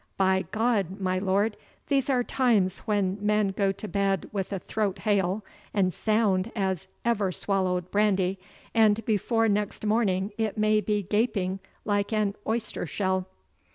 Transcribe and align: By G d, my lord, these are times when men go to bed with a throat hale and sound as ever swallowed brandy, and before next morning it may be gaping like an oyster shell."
By 0.17 0.45
G 0.51 0.81
d, 0.81 0.95
my 0.99 1.19
lord, 1.19 1.57
these 1.87 2.09
are 2.09 2.23
times 2.23 2.79
when 2.87 3.19
men 3.21 3.49
go 3.49 3.71
to 3.73 3.87
bed 3.87 4.27
with 4.33 4.51
a 4.51 4.57
throat 4.57 4.97
hale 4.97 5.45
and 5.75 5.93
sound 5.93 6.51
as 6.55 6.87
ever 7.05 7.31
swallowed 7.31 7.91
brandy, 7.91 8.39
and 8.73 9.05
before 9.05 9.47
next 9.47 9.85
morning 9.85 10.31
it 10.39 10.57
may 10.57 10.81
be 10.81 11.03
gaping 11.03 11.59
like 11.85 12.11
an 12.11 12.33
oyster 12.47 12.87
shell." 12.87 13.27